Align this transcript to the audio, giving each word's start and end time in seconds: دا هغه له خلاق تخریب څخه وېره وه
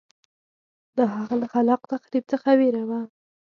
دا 0.97 1.05
هغه 1.15 1.35
له 1.41 1.47
خلاق 1.53 1.81
تخریب 1.93 2.23
څخه 2.31 2.49
وېره 2.59 2.83
وه 2.89 2.99